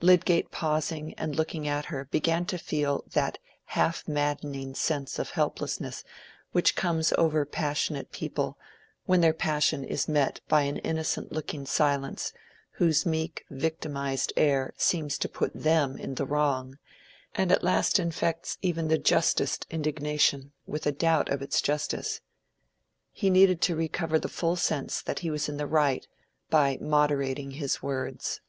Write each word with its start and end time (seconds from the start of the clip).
Lydgate 0.00 0.52
pausing 0.52 1.12
and 1.14 1.34
looking 1.34 1.66
at 1.66 1.86
her 1.86 2.04
began 2.04 2.44
to 2.46 2.56
feel 2.56 3.02
that 3.14 3.38
half 3.64 4.06
maddening 4.06 4.76
sense 4.76 5.18
of 5.18 5.30
helplessness 5.30 6.04
which 6.52 6.76
comes 6.76 7.12
over 7.18 7.44
passionate 7.44 8.12
people 8.12 8.56
when 9.06 9.22
their 9.22 9.32
passion 9.32 9.82
is 9.82 10.06
met 10.06 10.40
by 10.46 10.62
an 10.62 10.76
innocent 10.76 11.32
looking 11.32 11.66
silence 11.66 12.32
whose 12.74 13.04
meek 13.04 13.44
victimized 13.50 14.32
air 14.36 14.72
seems 14.76 15.18
to 15.18 15.28
put 15.28 15.52
them 15.52 15.96
in 15.96 16.14
the 16.14 16.24
wrong, 16.26 16.78
and 17.34 17.50
at 17.50 17.64
last 17.64 17.98
infects 17.98 18.58
even 18.62 18.86
the 18.86 18.98
justest 18.98 19.66
indignation 19.68 20.52
with 20.68 20.86
a 20.86 20.92
doubt 20.92 21.28
of 21.28 21.42
its 21.42 21.60
justice. 21.60 22.20
He 23.10 23.30
needed 23.30 23.60
to 23.62 23.74
recover 23.74 24.20
the 24.20 24.28
full 24.28 24.54
sense 24.54 25.02
that 25.02 25.18
he 25.18 25.30
was 25.32 25.48
in 25.48 25.56
the 25.56 25.66
right 25.66 26.06
by 26.50 26.78
moderating 26.80 27.50
his 27.50 27.82
words. 27.82 28.40